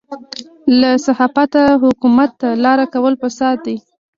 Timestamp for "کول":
2.93-3.13